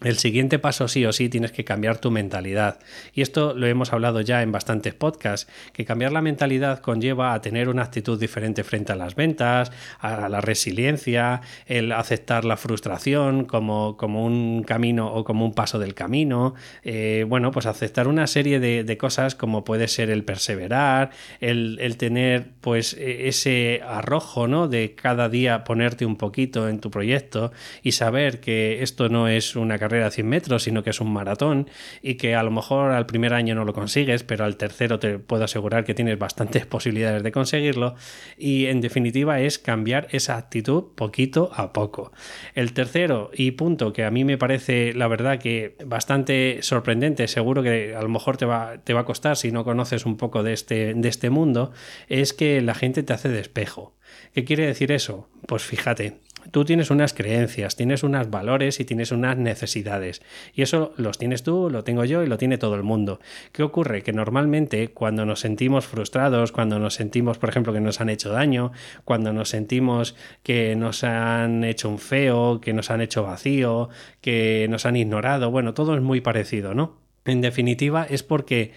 el 0.02 0.18
siguiente 0.18 0.60
paso 0.60 0.88
sí 0.88 1.06
o 1.06 1.14
sí 1.14 1.30
tienes 1.30 1.52
que 1.52 1.64
cambiar 1.64 2.00
tu 2.00 2.12
mentalidad. 2.12 2.80
Y 3.14 3.22
esto 3.22 3.54
lo 3.54 3.66
hemos 3.66 3.94
hablado 3.94 4.22
ya 4.22 4.42
en 4.42 4.52
bastantes 4.52 4.94
podcasts, 4.94 5.50
que 5.72 5.86
cambiar 5.86 6.12
la 6.12 6.22
mentalidad 6.22 6.80
conlleva 6.80 7.34
a 7.34 7.42
tener 7.42 7.70
una 7.70 7.84
actitud 7.84 8.20
diferente 8.20 8.64
frente 8.64 8.92
a 8.92 8.96
las 8.96 9.16
ventas, 9.16 9.72
a 10.00 10.28
la 10.28 10.42
resiliencia, 10.42 11.42
el 11.66 11.94
aceptar 11.94 12.44
la 12.44 12.58
frustración 12.58 13.46
como, 13.46 13.96
como 13.96 14.26
un 14.26 14.64
camino 14.64 15.14
o 15.14 15.24
como 15.24 15.46
un 15.46 15.54
paso 15.54 15.80
del 15.80 15.94
camino. 15.94 16.56
Eh, 16.84 17.26
bueno, 17.28 17.52
pues 17.52 17.66
aceptar 17.66 18.08
una 18.08 18.28
serie 18.28 18.60
de, 18.60 18.96
cosas 18.98 19.36
como 19.36 19.64
puede 19.64 19.88
ser 19.88 20.10
el 20.10 20.24
perseverar, 20.24 21.10
el, 21.40 21.78
el, 21.82 21.98
tener 21.98 22.52
pues 22.62 22.94
e, 22.94 23.28
ese 23.28 23.82
arrojo, 23.86 24.48
¿no? 24.48 24.68
De 24.68 24.96
cada 24.96 25.28
día 25.28 25.64
ponerte 25.64 26.06
un 26.06 26.16
poquito 26.16 26.70
en 26.70 26.80
tu 26.80 26.90
proyecto 26.92 27.52
y 27.82 27.92
saber 27.92 28.40
que 28.40 28.84
esto 28.84 29.10
no 29.10 29.28
es 29.28 29.56
una 29.56 29.78
carrera 29.86 30.06
de 30.06 30.12
100 30.12 30.28
metros, 30.28 30.64
sino 30.64 30.84
que 30.84 30.90
es 30.90 31.00
un 31.00 31.14
maratón 31.14 31.70
y 32.02 32.16
que 32.16 32.36
a 32.36 32.44
lo 32.44 32.52
mejor 32.52 32.92
al 32.92 33.06
primer 33.06 33.34
año 33.34 33.54
no 33.54 33.66
lo 33.66 33.74
consigues, 33.74 34.24
pero 34.24 34.46
al 34.46 34.58
tercero 34.58 34.98
te 35.00 35.20
puedo 35.20 35.44
asegurar 35.44 35.84
que 35.84 35.94
tienes 35.94 36.18
bastantes 36.18 36.66
posibilidades 36.76 37.22
de 37.22 37.32
conseguirlo 37.32 37.96
y 38.38 38.66
en 38.66 38.82
definitiva 38.82 39.40
es 39.40 39.60
cambiar 39.60 40.08
esa 40.12 40.38
actitud 40.38 40.86
poquito 40.96 41.52
a 41.54 41.72
poco. 41.72 42.12
El 42.56 42.74
tercero 42.74 43.30
y 43.34 43.52
punto 43.52 43.94
que 43.94 44.04
a 44.04 44.12
mí 44.12 44.24
me 44.24 44.38
parece 44.38 44.94
la 44.94 45.08
verdad 45.08 45.38
que 45.40 45.76
bastante 45.86 46.60
sorprendente, 46.62 47.28
seguro 47.28 47.62
que 47.62 47.96
a 47.96 48.02
lo 48.02 48.10
mejor 48.10 48.38
te 48.38 48.46
va, 48.46 48.78
te 48.84 48.94
va 48.94 49.02
a 49.02 49.06
costar 49.06 49.38
si 49.38 49.52
no 49.52 49.64
conoces 49.64 50.06
un 50.06 50.18
poco 50.18 50.42
de 50.42 50.54
este, 50.54 50.94
de 50.96 51.10
este 51.10 51.30
mundo, 51.30 51.72
es 52.08 52.34
que 52.34 52.62
la 52.62 52.74
gente 52.74 53.04
te 53.04 53.14
hace 53.14 53.30
de 53.30 53.40
espejo. 53.40 53.96
¿Qué 54.34 54.44
quiere 54.44 54.66
decir 54.66 54.92
eso? 54.92 55.30
Pues 55.48 55.64
fíjate, 55.64 56.20
tú 56.52 56.66
tienes 56.66 56.92
unas 56.92 57.14
creencias, 57.14 57.76
tienes 57.76 58.04
unos 58.04 58.30
valores 58.30 58.80
y 58.80 58.86
tienes 58.86 59.12
unas 59.12 59.38
necesidades. 59.38 60.22
Y 60.54 60.62
eso 60.62 60.94
los 60.98 61.18
tienes 61.18 61.44
tú, 61.44 61.70
lo 61.70 61.84
tengo 61.84 62.06
yo 62.06 62.24
y 62.24 62.28
lo 62.28 62.38
tiene 62.38 62.58
todo 62.58 62.76
el 62.76 62.84
mundo. 62.84 63.20
¿Qué 63.52 63.64
ocurre? 63.64 64.04
Que 64.04 64.14
normalmente 64.14 64.90
cuando 64.90 65.26
nos 65.26 65.40
sentimos 65.40 65.86
frustrados, 65.86 66.52
cuando 66.52 66.80
nos 66.80 66.94
sentimos, 66.94 67.38
por 67.38 67.50
ejemplo, 67.50 67.74
que 67.74 67.82
nos 67.82 68.02
han 68.02 68.10
hecho 68.10 68.32
daño, 68.32 68.72
cuando 69.04 69.34
nos 69.34 69.50
sentimos 69.50 70.16
que 70.44 70.76
nos 70.76 71.04
han 71.04 71.64
hecho 71.64 71.90
un 71.90 72.00
feo, 72.00 72.62
que 72.62 72.74
nos 72.74 72.90
han 72.92 73.02
hecho 73.02 73.24
vacío, 73.24 73.90
que 74.22 74.68
nos 74.70 74.86
han 74.86 74.96
ignorado, 74.96 75.52
bueno, 75.52 75.74
todo 75.74 75.96
es 75.96 76.02
muy 76.02 76.22
parecido, 76.22 76.74
¿no? 76.74 76.98
En 77.26 77.42
definitiva, 77.42 78.06
es 78.08 78.22
porque 78.22 78.72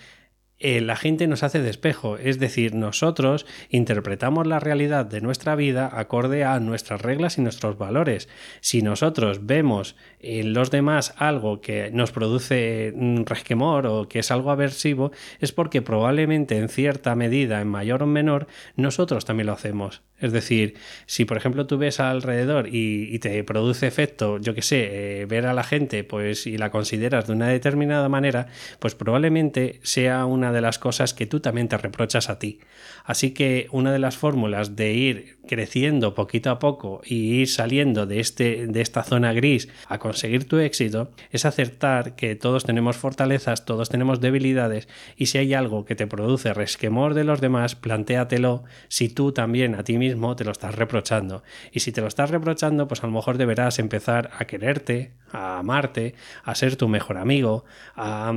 eh, 0.60 0.80
la 0.80 0.96
gente 0.96 1.28
nos 1.28 1.44
hace 1.44 1.60
de 1.60 1.70
espejo, 1.70 2.18
es 2.18 2.40
decir, 2.40 2.74
nosotros 2.74 3.46
interpretamos 3.70 4.46
la 4.46 4.58
realidad 4.58 5.06
de 5.06 5.20
nuestra 5.20 5.54
vida 5.54 5.88
acorde 5.92 6.44
a 6.44 6.58
nuestras 6.58 7.00
reglas 7.00 7.38
y 7.38 7.42
nuestros 7.42 7.78
valores. 7.78 8.28
Si 8.60 8.82
nosotros 8.82 9.46
vemos 9.46 9.94
en 10.18 10.54
los 10.54 10.72
demás 10.72 11.14
algo 11.16 11.60
que 11.60 11.90
nos 11.92 12.10
produce 12.10 12.92
un 12.96 13.24
resquemor 13.24 13.86
o 13.86 14.08
que 14.08 14.18
es 14.18 14.32
algo 14.32 14.50
aversivo, 14.50 15.12
es 15.38 15.52
porque 15.52 15.80
probablemente 15.80 16.58
en 16.58 16.68
cierta 16.68 17.14
medida, 17.14 17.60
en 17.60 17.68
mayor 17.68 18.02
o 18.02 18.06
menor, 18.06 18.48
nosotros 18.74 19.24
también 19.24 19.46
lo 19.46 19.52
hacemos. 19.52 20.02
Es 20.18 20.32
decir, 20.32 20.74
si 21.06 21.24
por 21.24 21.36
ejemplo 21.36 21.66
tú 21.66 21.78
ves 21.78 22.00
alrededor 22.00 22.68
y, 22.68 23.16
te 23.20 23.42
produce 23.44 23.86
efecto, 23.86 24.38
yo 24.38 24.54
que 24.54 24.62
sé, 24.62 25.20
eh, 25.22 25.26
ver 25.26 25.46
a 25.46 25.54
la 25.54 25.62
gente, 25.62 26.04
pues 26.04 26.46
y 26.46 26.56
la 26.58 26.70
consideras 26.70 27.26
de 27.26 27.32
una 27.32 27.48
determinada 27.48 28.08
manera, 28.08 28.46
pues 28.80 28.94
probablemente 28.94 29.80
sea 29.82 30.24
una 30.26 30.47
de 30.52 30.60
las 30.60 30.78
cosas 30.78 31.14
que 31.14 31.26
tú 31.26 31.40
también 31.40 31.68
te 31.68 31.78
reprochas 31.78 32.30
a 32.30 32.38
ti. 32.38 32.60
Así 33.04 33.32
que 33.32 33.68
una 33.70 33.92
de 33.92 33.98
las 33.98 34.16
fórmulas 34.16 34.76
de 34.76 34.92
ir 34.92 35.37
creciendo 35.48 36.14
poquito 36.14 36.50
a 36.50 36.60
poco 36.60 37.00
y 37.04 37.40
ir 37.40 37.48
saliendo 37.48 38.06
de, 38.06 38.20
este, 38.20 38.68
de 38.68 38.80
esta 38.80 39.02
zona 39.02 39.32
gris 39.32 39.68
a 39.88 39.98
conseguir 39.98 40.46
tu 40.46 40.58
éxito 40.58 41.10
es 41.32 41.44
aceptar 41.44 42.14
que 42.14 42.36
todos 42.36 42.62
tenemos 42.64 42.96
fortalezas, 42.96 43.64
todos 43.64 43.88
tenemos 43.88 44.20
debilidades 44.20 44.86
y 45.16 45.26
si 45.26 45.38
hay 45.38 45.54
algo 45.54 45.84
que 45.84 45.96
te 45.96 46.06
produce 46.06 46.54
resquemor 46.54 47.14
de 47.14 47.24
los 47.24 47.40
demás, 47.40 47.74
plantéatelo 47.74 48.62
si 48.86 49.08
tú 49.08 49.32
también 49.32 49.74
a 49.74 49.82
ti 49.82 49.98
mismo 49.98 50.36
te 50.36 50.44
lo 50.44 50.52
estás 50.52 50.74
reprochando. 50.74 51.42
Y 51.72 51.80
si 51.80 51.92
te 51.92 52.00
lo 52.00 52.06
estás 52.06 52.30
reprochando, 52.30 52.86
pues 52.86 53.02
a 53.02 53.06
lo 53.06 53.12
mejor 53.12 53.38
deberás 53.38 53.78
empezar 53.78 54.30
a 54.38 54.44
quererte, 54.44 55.12
a 55.32 55.58
amarte, 55.58 56.14
a 56.44 56.54
ser 56.54 56.76
tu 56.76 56.88
mejor 56.88 57.18
amigo, 57.18 57.64
a, 57.96 58.32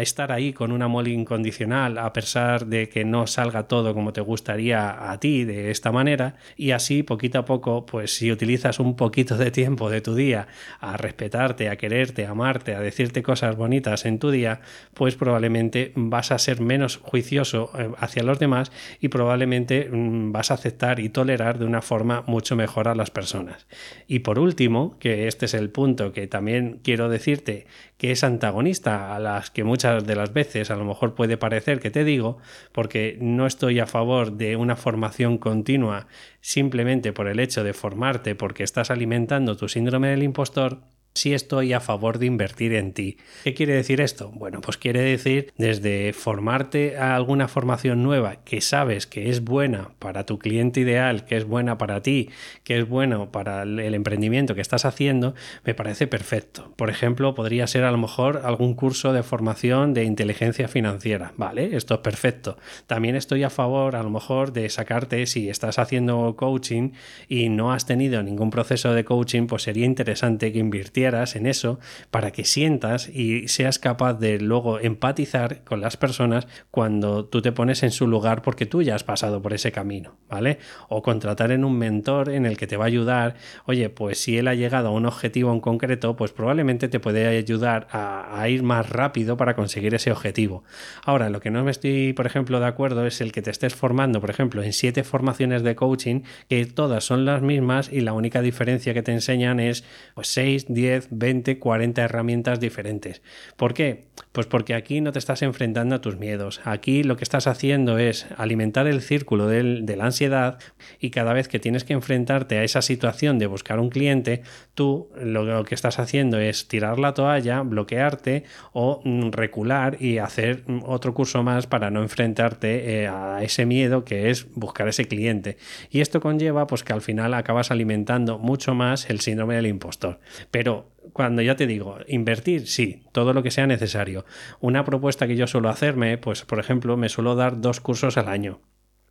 estar 0.00 0.32
ahí 0.32 0.52
con 0.52 0.72
un 0.72 0.82
amor 0.82 1.08
incondicional, 1.08 1.98
a 1.98 2.12
pesar 2.12 2.66
de 2.66 2.88
que 2.88 3.04
no 3.04 3.26
salga 3.26 3.64
todo 3.64 3.94
como 3.94 4.12
te 4.12 4.20
gustaría 4.20 5.10
a 5.10 5.18
ti 5.18 5.44
de 5.44 5.70
esta 5.70 5.92
manera. 5.92 6.36
Y 6.56 6.70
así, 6.72 7.02
poquito 7.02 7.38
a 7.38 7.44
poco, 7.44 7.86
pues 7.86 8.14
si 8.14 8.30
utilizas 8.30 8.78
un 8.78 8.96
poquito 8.96 9.36
de 9.36 9.50
tiempo 9.50 9.90
de 9.90 10.00
tu 10.00 10.14
día 10.14 10.48
a 10.80 10.96
respetarte, 10.96 11.68
a 11.68 11.76
quererte, 11.76 12.26
a 12.26 12.30
amarte, 12.30 12.74
a 12.74 12.80
decirte 12.80 13.22
cosas 13.22 13.56
bonitas 13.56 14.04
en 14.04 14.18
tu 14.18 14.30
día, 14.30 14.60
pues 14.94 15.16
probablemente 15.16 15.92
vas 15.94 16.32
a 16.32 16.38
ser 16.38 16.60
menos 16.60 16.98
juicioso 17.02 17.70
eh, 17.78 17.90
hacia 17.98 18.22
los 18.22 18.38
demás 18.38 18.72
y 19.00 19.08
probablemente 19.08 19.88
mm, 19.90 20.32
vas 20.32 20.50
a 20.50 20.54
aceptar 20.54 21.00
y 21.00 21.08
tolerar 21.08 21.58
de 21.58 21.66
una 21.66 21.82
forma 21.82 22.22
mucho 22.26 22.56
mejor 22.56 22.88
a 22.88 22.94
las 22.94 23.10
personas. 23.10 23.66
Y 24.06 24.20
por 24.20 24.38
último, 24.38 24.98
que 24.98 25.28
este 25.28 25.46
es 25.46 25.54
el 25.54 25.70
punto 25.70 26.12
que 26.12 26.26
también 26.26 26.80
quiero 26.82 27.08
decirte 27.08 27.66
que 27.98 28.12
es 28.12 28.24
antagonista 28.24 29.14
a 29.14 29.18
las 29.18 29.50
que 29.50 29.64
muchas 29.64 30.06
de 30.06 30.16
las 30.16 30.32
veces 30.32 30.70
a 30.70 30.76
lo 30.76 30.84
mejor 30.84 31.14
puede 31.14 31.36
parecer 31.36 31.80
que 31.80 31.90
te 31.90 32.04
digo, 32.04 32.38
porque 32.72 33.16
no 33.20 33.46
estoy 33.46 33.80
a 33.80 33.86
favor 33.86 34.32
de 34.32 34.56
una 34.56 34.76
formación 34.76 35.38
continua 35.38 36.06
simplemente 36.40 37.12
por 37.12 37.28
el 37.28 37.40
hecho 37.40 37.64
de 37.64 37.72
formarte 37.72 38.34
porque 38.34 38.64
estás 38.64 38.90
alimentando 38.90 39.56
tu 39.56 39.68
síndrome 39.68 40.08
del 40.08 40.22
impostor, 40.22 40.80
si 41.16 41.32
estoy 41.32 41.72
a 41.72 41.80
favor 41.80 42.18
de 42.18 42.26
invertir 42.26 42.74
en 42.74 42.92
ti. 42.92 43.16
¿Qué 43.42 43.54
quiere 43.54 43.74
decir 43.74 44.00
esto? 44.00 44.30
Bueno, 44.34 44.60
pues 44.60 44.76
quiere 44.76 45.00
decir 45.00 45.52
desde 45.56 46.12
formarte 46.12 46.98
a 46.98 47.16
alguna 47.16 47.48
formación 47.48 48.02
nueva 48.02 48.36
que 48.44 48.60
sabes 48.60 49.06
que 49.06 49.30
es 49.30 49.42
buena 49.42 49.92
para 49.98 50.26
tu 50.26 50.38
cliente 50.38 50.80
ideal, 50.80 51.24
que 51.24 51.36
es 51.38 51.44
buena 51.44 51.78
para 51.78 52.02
ti, 52.02 52.28
que 52.64 52.78
es 52.78 52.86
bueno 52.86 53.32
para 53.32 53.62
el 53.62 53.94
emprendimiento 53.94 54.54
que 54.54 54.60
estás 54.60 54.84
haciendo, 54.84 55.34
me 55.64 55.74
parece 55.74 56.06
perfecto. 56.06 56.72
Por 56.76 56.90
ejemplo, 56.90 57.34
podría 57.34 57.66
ser 57.66 57.84
a 57.84 57.90
lo 57.90 57.98
mejor 57.98 58.42
algún 58.44 58.74
curso 58.74 59.14
de 59.14 59.22
formación 59.22 59.94
de 59.94 60.04
inteligencia 60.04 60.68
financiera, 60.68 61.32
¿vale? 61.38 61.76
Esto 61.76 61.94
es 61.94 62.00
perfecto. 62.00 62.58
También 62.86 63.16
estoy 63.16 63.42
a 63.42 63.50
favor 63.50 63.96
a 63.96 64.02
lo 64.02 64.10
mejor 64.10 64.52
de 64.52 64.68
sacarte 64.68 65.24
si 65.26 65.48
estás 65.48 65.78
haciendo 65.78 66.36
coaching 66.36 66.90
y 67.26 67.48
no 67.48 67.72
has 67.72 67.86
tenido 67.86 68.22
ningún 68.22 68.50
proceso 68.50 68.92
de 68.92 69.04
coaching, 69.04 69.46
pues 69.46 69.62
sería 69.62 69.86
interesante 69.86 70.52
que 70.52 70.58
invirtieras 70.58 71.05
en 71.06 71.46
eso 71.46 71.78
para 72.10 72.32
que 72.32 72.44
sientas 72.44 73.08
y 73.08 73.46
seas 73.48 73.78
capaz 73.78 74.14
de 74.14 74.40
luego 74.40 74.80
empatizar 74.80 75.62
con 75.62 75.80
las 75.80 75.96
personas 75.96 76.48
cuando 76.70 77.26
tú 77.26 77.42
te 77.42 77.52
pones 77.52 77.82
en 77.84 77.92
su 77.92 78.08
lugar 78.08 78.42
porque 78.42 78.66
tú 78.66 78.82
ya 78.82 78.96
has 78.96 79.04
pasado 79.04 79.40
por 79.40 79.54
ese 79.54 79.70
camino, 79.70 80.16
¿vale? 80.28 80.58
O 80.88 81.02
contratar 81.02 81.52
en 81.52 81.64
un 81.64 81.78
mentor 81.78 82.30
en 82.30 82.44
el 82.44 82.56
que 82.56 82.66
te 82.66 82.76
va 82.76 82.84
a 82.84 82.88
ayudar, 82.88 83.36
oye, 83.66 83.88
pues 83.88 84.18
si 84.18 84.36
él 84.36 84.48
ha 84.48 84.54
llegado 84.54 84.88
a 84.88 84.90
un 84.90 85.06
objetivo 85.06 85.52
en 85.52 85.60
concreto, 85.60 86.16
pues 86.16 86.32
probablemente 86.32 86.88
te 86.88 86.98
puede 86.98 87.26
ayudar 87.26 87.86
a, 87.92 88.40
a 88.40 88.48
ir 88.48 88.64
más 88.64 88.90
rápido 88.90 89.36
para 89.36 89.54
conseguir 89.54 89.94
ese 89.94 90.10
objetivo. 90.10 90.64
Ahora, 91.04 91.30
lo 91.30 91.40
que 91.40 91.50
no 91.50 91.62
me 91.62 91.70
estoy, 91.70 92.12
por 92.14 92.26
ejemplo, 92.26 92.58
de 92.58 92.66
acuerdo 92.66 93.06
es 93.06 93.20
el 93.20 93.30
que 93.30 93.42
te 93.42 93.50
estés 93.50 93.76
formando, 93.76 94.20
por 94.20 94.30
ejemplo, 94.30 94.62
en 94.62 94.72
siete 94.72 95.04
formaciones 95.04 95.62
de 95.62 95.76
coaching, 95.76 96.22
que 96.48 96.66
todas 96.66 97.04
son 97.04 97.24
las 97.24 97.42
mismas 97.42 97.92
y 97.92 98.00
la 98.00 98.12
única 98.12 98.42
diferencia 98.42 98.92
que 98.92 99.02
te 99.02 99.12
enseñan 99.12 99.60
es 99.60 99.84
pues 100.14 100.28
6, 100.28 100.66
10, 100.68 100.95
20, 101.10 101.58
40 101.58 102.02
herramientas 102.02 102.60
diferentes. 102.60 103.22
¿Por 103.56 103.74
qué? 103.74 104.04
Pues 104.36 104.46
porque 104.46 104.74
aquí 104.74 105.00
no 105.00 105.12
te 105.12 105.18
estás 105.18 105.40
enfrentando 105.40 105.94
a 105.94 106.02
tus 106.02 106.18
miedos. 106.18 106.60
Aquí 106.64 107.02
lo 107.02 107.16
que 107.16 107.24
estás 107.24 107.46
haciendo 107.46 107.96
es 107.96 108.26
alimentar 108.36 108.86
el 108.86 109.00
círculo 109.00 109.46
de 109.48 109.96
la 109.96 110.04
ansiedad 110.04 110.58
y 111.00 111.08
cada 111.08 111.32
vez 111.32 111.48
que 111.48 111.58
tienes 111.58 111.84
que 111.84 111.94
enfrentarte 111.94 112.58
a 112.58 112.62
esa 112.62 112.82
situación 112.82 113.38
de 113.38 113.46
buscar 113.46 113.80
un 113.80 113.88
cliente, 113.88 114.42
tú 114.74 115.08
lo, 115.18 115.64
que 115.64 115.74
estás 115.74 115.98
haciendo 115.98 116.38
es 116.38 116.68
tirar 116.68 116.98
la 116.98 117.14
toalla, 117.14 117.62
bloquearte 117.62 118.44
o 118.74 119.00
mm, 119.02 119.30
recular 119.30 119.96
y 120.02 120.18
hacer 120.18 120.64
mm, 120.66 120.82
otro 120.84 121.14
curso 121.14 121.42
más 121.42 121.66
para 121.66 121.90
no 121.90 122.02
enfrentarte 122.02 123.04
eh, 123.04 123.08
a 123.08 123.42
ese 123.42 123.64
miedo 123.64 124.04
que 124.04 124.28
es 124.28 124.52
buscar 124.52 124.86
ese 124.86 125.06
cliente. 125.06 125.56
Y 125.90 126.02
esto 126.02 126.20
conlleva 126.20 126.66
pues 126.66 126.84
que 126.84 126.92
al 126.92 127.00
final 127.00 127.32
acabas 127.32 127.70
alimentando 127.70 128.38
mucho 128.38 128.74
más 128.74 129.08
el 129.08 129.20
síndrome 129.20 129.54
del 129.54 129.66
impostor. 129.66 130.20
Pero 130.50 130.90
cuando 131.16 131.40
ya 131.40 131.56
te 131.56 131.66
digo, 131.66 131.96
invertir, 132.08 132.66
sí, 132.66 133.04
todo 133.10 133.32
lo 133.32 133.42
que 133.42 133.50
sea 133.50 133.66
necesario. 133.66 134.26
Una 134.60 134.84
propuesta 134.84 135.26
que 135.26 135.34
yo 135.34 135.46
suelo 135.46 135.70
hacerme, 135.70 136.18
pues 136.18 136.44
por 136.44 136.58
ejemplo, 136.58 136.98
me 136.98 137.08
suelo 137.08 137.34
dar 137.34 137.62
dos 137.62 137.80
cursos 137.80 138.18
al 138.18 138.28
año. 138.28 138.60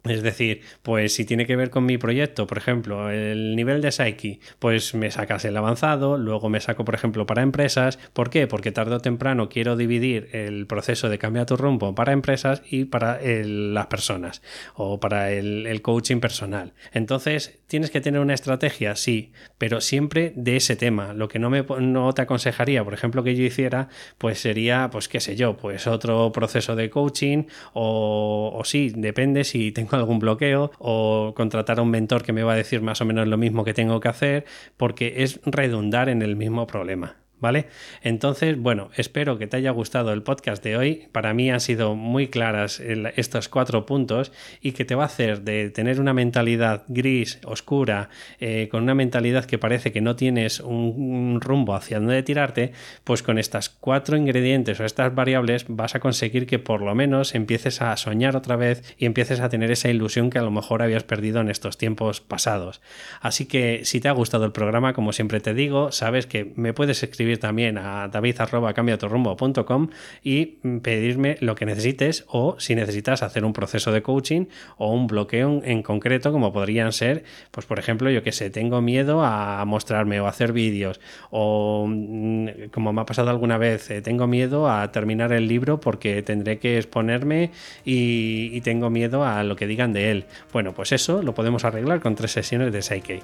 Es 0.06 0.22
decir, 0.22 0.62
pues 0.84 1.16
si 1.16 1.26
tiene 1.26 1.48
que 1.48 1.56
ver 1.56 1.72
con 1.72 1.86
mi 1.86 1.98
proyecto, 1.98 2.46
por 2.46 2.60
ejemplo, 2.60 3.10
el 3.10 3.56
nivel 3.56 3.82
de 3.82 3.92
Psyche, 3.92 4.40
pues 4.60 4.94
me 4.94 5.10
sacas 5.10 5.46
el 5.46 5.58
avanzado, 5.58 6.18
luego 6.18 6.48
me 6.48 6.60
saco, 6.62 6.86
por 6.86 6.94
ejemplo, 6.94 7.26
para 7.26 7.42
empresas. 7.42 7.98
¿Por 8.14 8.30
qué? 8.30 8.46
Porque 8.46 8.72
tarde 8.72 8.96
o 8.96 9.00
temprano 9.00 9.50
quiero 9.50 9.76
dividir 9.76 10.30
el 10.34 10.68
proceso 10.68 11.10
de 11.10 11.18
cambiar 11.18 11.48
tu 11.48 11.58
rumbo 11.58 11.96
para 11.96 12.14
empresas 12.14 12.62
y 12.70 12.86
para 12.86 13.20
las 13.24 13.88
personas 13.88 14.44
o 14.76 15.00
para 15.00 15.32
el, 15.32 15.66
el, 15.66 15.82
coaching 15.82 16.20
personal. 16.20 16.74
Entonces, 16.94 17.60
tienes 17.68 17.90
que 17.90 18.02
tener 18.02 18.22
una 18.22 18.34
estrategia, 18.36 18.96
sí, 18.96 19.32
pero 19.58 19.82
siempre 19.82 20.34
de 20.36 20.58
ese 20.58 20.76
tema. 20.76 21.14
Lo 21.14 21.28
que 21.28 21.40
no, 21.40 21.50
me, 21.50 21.64
no 21.64 22.14
te 22.14 22.22
aconsejaría, 22.22 22.84
por 22.84 22.94
ejemplo, 22.94 23.24
que 23.24 23.36
yo 23.36 23.44
hiciera, 23.44 23.90
pues 24.20 24.40
sería, 24.40 24.90
pues 24.92 25.08
qué 25.08 25.20
sé 25.20 25.36
yo, 25.36 25.58
pues 25.58 25.88
otro 25.88 26.32
proceso 26.32 26.76
de 26.76 26.92
coaching 26.92 27.46
o 27.74 28.62
sí, 28.66 28.92
depende 28.96 29.44
si 29.44 29.72
tengo 29.72 29.95
algún 29.96 30.20
bloqueo 30.20 30.72
o 30.80 31.34
contratar 31.36 31.80
a 31.80 31.82
un 31.82 31.90
mentor 31.90 32.24
que 32.24 32.34
me 32.34 32.44
va 32.44 32.54
a 32.54 32.58
decir 32.58 32.82
más 32.82 33.02
o 33.02 33.06
menos 33.06 33.28
lo 33.28 33.38
mismo 33.38 33.64
que 33.64 33.74
tengo 33.74 34.00
que 34.00 34.08
hacer 34.08 34.46
porque 34.78 35.24
es 35.24 35.40
redundar 35.46 36.10
en 36.10 36.22
el 36.22 36.36
mismo 36.36 36.68
problema. 36.68 37.25
¿Vale? 37.42 37.68
Entonces, 38.02 38.58
bueno, 38.58 38.90
espero 38.96 39.38
que 39.38 39.46
te 39.46 39.58
haya 39.58 39.72
gustado 39.72 40.14
el 40.14 40.24
podcast 40.24 40.64
de 40.64 40.78
hoy. 40.78 41.08
Para 41.12 41.34
mí 41.34 41.52
han 41.52 41.60
sido 41.60 41.94
muy 41.94 42.28
claras 42.28 42.80
estos 42.80 43.50
cuatro 43.50 43.86
puntos 43.86 44.32
y 44.62 44.72
que 44.72 44.86
te 44.86 44.96
va 44.96 45.04
a 45.04 45.08
hacer 45.08 45.42
de 45.42 45.70
tener 45.70 46.00
una 46.00 46.14
mentalidad 46.14 46.84
gris, 46.88 47.40
oscura, 47.44 48.10
eh, 48.40 48.70
con 48.72 48.84
una 48.84 48.96
mentalidad 48.96 49.46
que 49.46 49.58
parece 49.58 49.92
que 49.92 50.00
no 50.00 50.16
tienes 50.16 50.62
un, 50.62 51.42
rumbo 51.42 51.76
hacia 51.76 52.00
dónde 52.00 52.24
tirarte, 52.24 52.72
pues 53.04 53.22
con 53.22 53.38
estas 53.38 53.70
cuatro 53.70 54.16
ingredientes 54.16 54.80
o 54.80 54.86
estas 54.86 55.14
variables 55.14 55.66
vas 55.68 55.96
a 55.96 56.00
conseguir 56.00 56.48
que 56.48 56.60
por 56.60 56.82
lo 56.82 56.96
menos 56.96 57.36
empieces 57.36 57.82
a 57.82 57.96
soñar 57.98 58.38
otra 58.38 58.56
vez 58.56 58.96
y 58.98 59.06
empieces 59.06 59.42
a 59.42 59.50
tener 59.50 59.72
esa 59.72 59.90
ilusión 59.90 60.30
que 60.30 60.40
a 60.40 60.44
lo 60.44 60.52
mejor 60.52 60.82
habías 60.82 61.04
perdido 61.04 61.42
en 61.42 61.50
estos 61.50 61.78
tiempos 61.78 62.22
pasados. 62.22 62.82
Así 63.20 63.46
que 63.46 63.82
si 63.84 64.00
te 64.00 64.08
ha 64.08 64.14
gustado 64.14 64.46
el 64.46 64.54
programa, 64.54 64.94
como 64.94 65.12
siempre 65.12 65.42
te 65.42 65.54
digo, 65.54 65.92
sabes 65.92 66.28
que 66.28 66.54
me 66.56 66.74
puedes 66.74 67.04
escribir 67.04 67.25
también 67.40 67.78
a 67.78 68.08
david.cambiaturrumbo.com 68.08 69.90
y 70.24 70.46
pedirme 70.82 71.38
lo 71.42 71.56
que 71.56 71.66
necesites 71.66 72.26
o 72.28 72.56
si 72.60 72.76
necesitas 72.76 73.24
hacer 73.24 73.46
un 73.46 73.54
proceso 73.54 73.92
de 73.92 74.02
coaching 74.02 74.46
o 74.78 74.92
un 74.92 75.08
bloqueo 75.08 75.62
en 75.64 75.84
concreto 75.84 76.32
como 76.32 76.54
podrían 76.54 76.92
ser, 76.92 77.24
pues 77.52 77.66
por 77.66 77.80
ejemplo, 77.80 78.10
yo 78.10 78.24
que 78.24 78.32
sé, 78.32 78.50
tengo 78.50 78.82
miedo 78.82 79.24
a 79.24 79.64
mostrarme 79.66 80.20
o 80.20 80.28
hacer 80.28 80.54
vídeos 80.54 81.00
o 81.30 81.86
mm, 81.88 82.70
como 82.72 82.94
me 82.94 83.02
ha 83.02 83.06
pasado 83.06 83.30
alguna 83.30 83.58
vez, 83.58 83.90
eh, 83.92 84.02
tengo 84.02 84.28
miedo 84.28 84.70
a 84.70 84.92
terminar 84.92 85.34
el 85.34 85.48
libro 85.48 85.80
porque 85.80 86.22
tendré 86.22 86.60
que 86.60 86.78
exponerme 86.78 87.52
y, 87.84 88.62
tengo 88.62 88.90
miedo 88.90 89.24
a 89.24 89.44
lo 89.44 89.56
que 89.56 89.68
digan 89.68 89.94
de 89.94 90.10
él. 90.10 90.26
Bueno, 90.52 90.74
pues 90.74 90.92
eso 90.92 91.22
lo 91.22 91.36
podemos 91.36 91.66
arreglar 91.66 92.00
con 92.00 92.16
tres 92.16 92.32
sesiones 92.32 92.74
de 92.74 92.82
Psyche. 92.82 93.20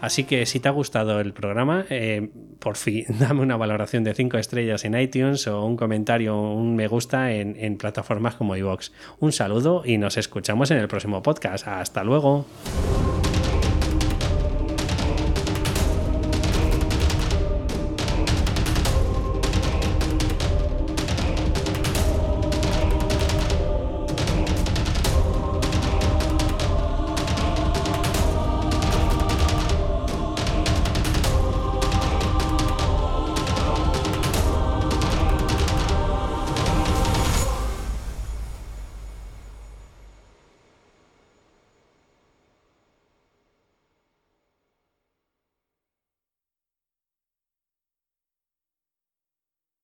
Así 0.00 0.24
que 0.24 0.46
si 0.46 0.60
te 0.60 0.68
ha 0.68 0.70
gustado 0.70 1.20
el 1.20 1.32
programa, 1.32 1.84
eh, 1.90 2.28
por 2.58 2.76
fin, 2.76 3.04
dame 3.18 3.40
una 3.44 3.56
valoración 3.56 4.02
de 4.04 4.14
5 4.14 4.38
estrellas 4.38 4.84
en 4.84 4.98
iTunes 4.98 5.46
o 5.46 5.64
un 5.64 5.76
comentario 5.76 6.36
un 6.36 6.74
me 6.74 6.88
gusta 6.88 7.32
en, 7.32 7.56
en 7.58 7.76
plataformas 7.76 8.34
como 8.34 8.56
iVoox. 8.56 8.90
Un 9.20 9.32
saludo 9.32 9.82
y 9.84 9.98
nos 9.98 10.16
escuchamos 10.16 10.70
en 10.70 10.78
el 10.78 10.88
próximo 10.88 11.22
podcast. 11.22 11.68
Hasta 11.68 12.02
luego. 12.02 12.46